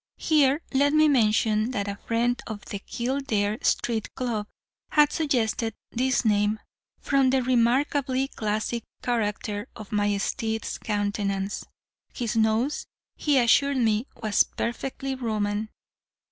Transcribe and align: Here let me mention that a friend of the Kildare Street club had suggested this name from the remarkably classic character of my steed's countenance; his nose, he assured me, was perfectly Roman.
Here 0.17 0.63
let 0.73 0.93
me 0.93 1.07
mention 1.07 1.69
that 1.73 1.87
a 1.87 1.99
friend 2.07 2.41
of 2.47 2.65
the 2.65 2.79
Kildare 2.79 3.59
Street 3.61 4.11
club 4.15 4.47
had 4.89 5.11
suggested 5.13 5.75
this 5.91 6.25
name 6.25 6.59
from 6.99 7.29
the 7.29 7.43
remarkably 7.43 8.27
classic 8.27 8.83
character 9.03 9.67
of 9.75 9.91
my 9.91 10.17
steed's 10.17 10.79
countenance; 10.79 11.65
his 12.15 12.35
nose, 12.35 12.87
he 13.15 13.37
assured 13.37 13.77
me, 13.77 14.07
was 14.23 14.41
perfectly 14.43 15.13
Roman. 15.13 15.69